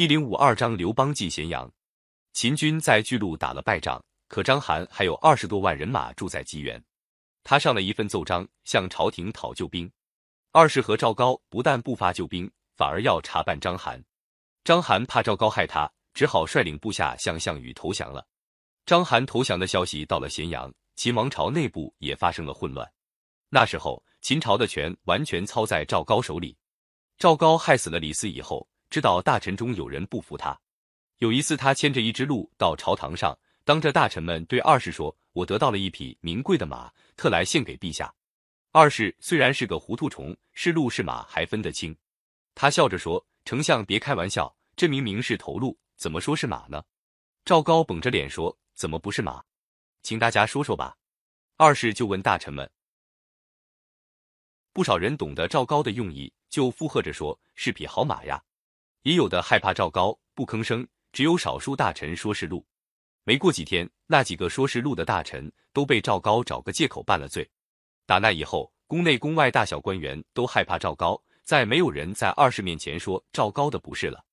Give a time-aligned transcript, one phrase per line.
[0.00, 1.70] 一零五二章，刘邦进咸阳。
[2.32, 6.82] 秦军在巨鹿打了败仗，可章邯还有二十多万人马住在棘原。
[7.44, 9.92] 他上了一份奏章，向朝廷讨救兵。
[10.52, 14.02] 二世和赵高不但不发救兵，反而要查办章邯。
[14.64, 18.26] 章邯怕赵高害他，只好率领部下向项羽投降了。
[18.86, 22.90] 章邯投降的消息到了咸阳，秦王朝内部也发生了混乱。
[23.50, 26.56] 那时候，秦朝的权完全操在赵高手里。
[27.18, 28.66] 赵高害死了李斯以后。
[28.90, 30.60] 知道大臣中有人不服他，
[31.18, 38.12] 有一次他牵着一只鹿到朝堂上，当着大臣们对二世说：“我得到了一匹名贵的马，特来献给陛下。”
[38.72, 41.96] 二世虽然是个糊涂虫，是鹿是马还分得清。
[42.56, 46.82] 他笑着说：“丞相别开玩笑，这明明是头鹿，怎么说是马呢？”
[47.46, 49.44] 赵高绷着脸说：“怎么不是马？
[50.02, 50.96] 请大家说说吧。”
[51.56, 52.68] 二世就问大臣们，
[54.72, 58.42] 不少人懂得赵高的用意，就附和着说：“是匹好马呀。”
[59.02, 62.64] 也有的害怕赵高，不吭声；只有少数大臣说是鹿。
[63.24, 67.48] 没过几天，那几个说是鹿的大臣都被赵高找个借口办了罪。
[68.06, 74.24] 打那以后，宫内宫外大小官员都害怕赵高，再没有人在二世面前说赵高的不是了。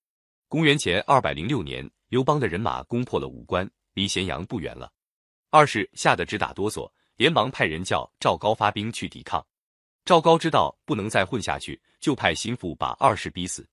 [0.47, 4.91] 公元前二百零六年，刘邦的人马攻破了武关，离咸阳不远了。
[5.49, 9.45] 二世吓得直打哆嗦，连忙派人叫赵高发兵去抵抗。
[10.05, 13.67] 赵高知道不能再混下去，就派心腹把二世逼死。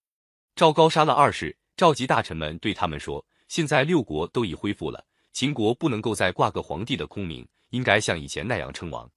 [0.57, 9.11] 赵高杀了二世，召集大臣们对他们说：“现在六国都已恢复了，秦国不能够再挂个皇帝的空名，应该像以前那样称王。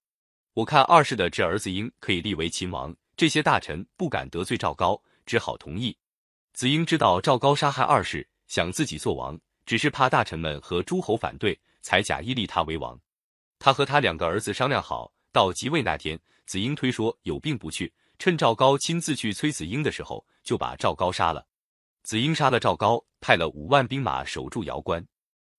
[0.56, 5.96] 我看二世的侄儿子婴可以立为秦王。”这些大臣不敢得罪赵高，只好同意。
[6.54, 13.00] 子婴知道赵高杀害二世，想自己做王，只是怕大臣们和诸侯反对，才假意立他为王。
[13.60, 17.94] 他和他两个儿子商量好，到即位那天，子婴推说有病不去。
[18.20, 21.46] 趁赵高亲自去催子婴的时候，就把赵高杀了。
[22.04, 25.06] 子婴杀了赵高，派了五万兵马守住瑶关。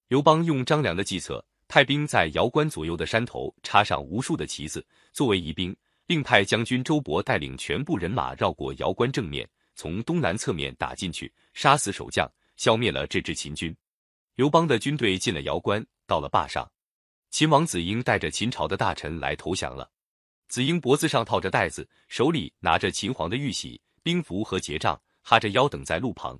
[0.08, 5.76] 刘邦用张良的计策，派兵在瑶关左右的山头插上无数的旗子，作为疑兵，
[6.06, 12.26] 另派将军周勃带领全部人马绕过瑶关正面，从东南侧面打进去，杀死守将，
[12.56, 13.76] 消灭了这支秦军。
[14.34, 16.68] 刘邦的军队进了瑶关，到了坝上，
[17.30, 19.90] 秦王子婴带着秦朝的大臣来投降了。
[20.48, 26.38] 子婴脖子上套着带子，手里拿着秦皇的玉玺、兵符和结账，哈着腰等在路旁。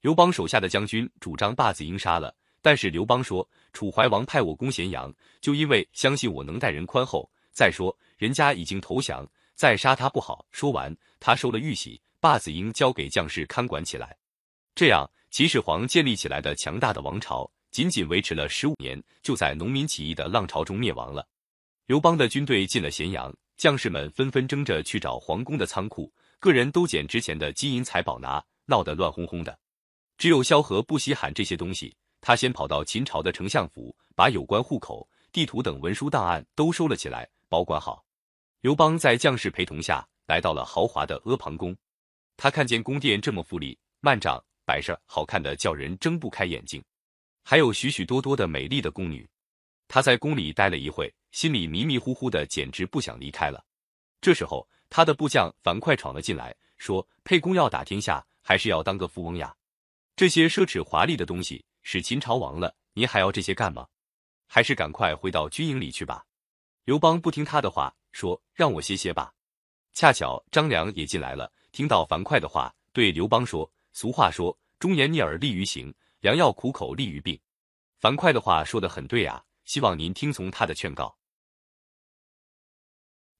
[0.00, 7.28] 刘邦手下的将军主张把子婴杀了，但是刘邦说：“楚怀王派我攻咸阳，就因为相信我能待人宽厚。
[7.50, 14.16] 再说人家已经投降，再杀他不好。”说完，他收了玉玺，把子婴交给将士看管起来。
[14.76, 21.26] 这样，秦始皇建立起来的强大的王朝，仅仅维持了十五年，就在农民起义的浪潮中灭亡了。
[21.86, 29.58] 刘邦的军队进了咸阳，将士们纷纷争着去找皇宫的仓库，个人都捡值钱的金银财宝拿，闹得乱哄哄的。
[30.16, 38.02] 只有萧何不稀罕这些东西，他先跑到秦朝的丞相府，把有关户口、地图等文书档案都收了起来，保管好。
[38.62, 41.76] 刘邦在将士陪同下来到了豪华的阿房宫，
[42.38, 46.82] 他看见宫殿这么富丽、幔帐、摆设好看的叫人睁不开眼睛，
[47.44, 49.28] 还有许许多多的美丽的宫女。
[49.86, 51.12] 他在宫里待了一会。
[51.32, 53.64] 心里迷迷糊糊的，简直不想离开了。
[54.20, 59.54] 这时候，他的部将樊哙闯了进来，说：“沛公要打天下，还是要当个富翁呀？
[60.16, 63.86] 这些奢侈华丽的东西，使秦朝亡了，您还要这些干吗？
[64.46, 66.26] 还是赶快回到军营里去吧。”
[66.84, 69.32] 刘邦不听他的话，说：“让我歇歇吧。”
[69.94, 77.38] 恰巧张良也进来了，听到樊哙的话，对刘邦说：“俗话说，忠言逆耳利于行，良药苦口利于病。
[77.98, 81.16] 樊哙的话说的很对啊，希望您听从他的劝告。”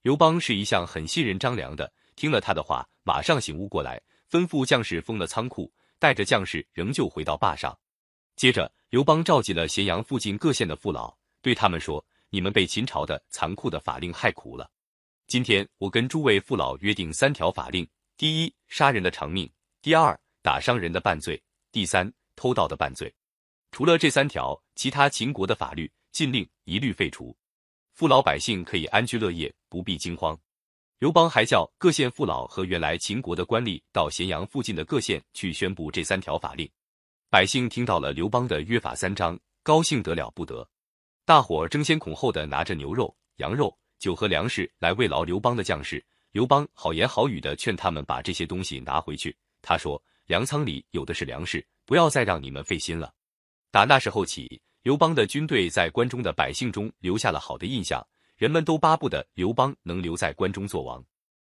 [0.02, 4.00] 刘邦是一向很信任张良的，听了他的话，马上醒悟过来，
[4.30, 7.78] 吩咐将士封了仓库，带着将士仍旧回到坝上。
[8.34, 14.70] 接着，刘邦召集了咸阳附近各县的父老，对他们说：“你们被秦朝的残酷的法令害苦了。
[15.26, 17.86] 今天，我跟诸位父老约定三条法令：
[18.16, 19.46] 第一，杀人的偿命；
[19.82, 21.36] 第二，打伤人的半罪；
[21.70, 23.14] 第三，偷盗的半罪。
[23.70, 27.36] 除了这三条，其他秦国的法律禁令一律废除。”
[27.92, 30.38] 父老百姓可以安居乐业，不必惊慌。
[30.98, 36.70] 刘邦还叫各县父老和原来秦国的官吏到咸阳附近的各县去宣布这三条法令。
[37.30, 40.68] 百姓听到了刘邦的约法三章，高兴得了不得。
[41.24, 46.04] 大伙争先恐后的拿着牛肉、羊肉、酒和粮食来慰劳刘邦的将士。
[46.32, 49.34] 刘邦好言好语的劝他们把这些东西拿回去。
[49.62, 53.14] 他说：“粮仓里有的是粮食，不要再让你们费心了。”
[53.70, 54.60] 打那时候起。
[54.82, 58.02] 刘邦的军队在关中的百姓中留下了好的印象，
[58.40, 61.04] 人们都巴不得刘邦能留在关中做王。